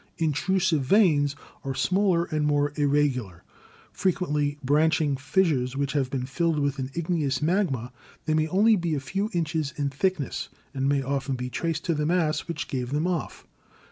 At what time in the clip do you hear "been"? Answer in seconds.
6.09-6.25